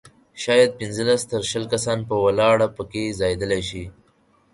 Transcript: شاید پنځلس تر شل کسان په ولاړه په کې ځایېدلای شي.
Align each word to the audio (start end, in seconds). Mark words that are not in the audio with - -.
شاید 0.43 0.69
پنځلس 0.79 1.21
تر 1.31 1.41
شل 1.51 1.63
کسان 1.73 1.99
په 2.09 2.15
ولاړه 2.25 2.67
په 2.75 2.83
کې 2.91 3.15
ځایېدلای 3.19 3.61
شي. 3.69 3.83